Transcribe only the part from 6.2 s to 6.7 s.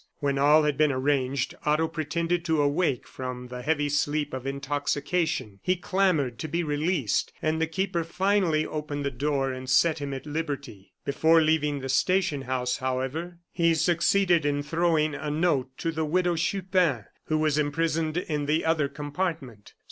to be